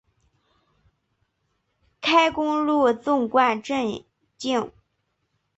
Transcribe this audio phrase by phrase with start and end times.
[2.01, 4.03] 开公路纵贯镇
[4.35, 4.71] 境。